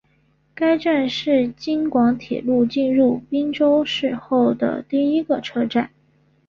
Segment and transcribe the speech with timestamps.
[0.55, 5.91] 该站是京广铁路进入郴州市后的第一个车站。